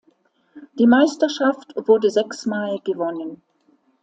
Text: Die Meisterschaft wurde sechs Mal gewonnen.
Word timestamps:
Die 0.79 0.87
Meisterschaft 0.87 1.75
wurde 1.75 2.09
sechs 2.09 2.47
Mal 2.47 2.79
gewonnen. 2.83 3.43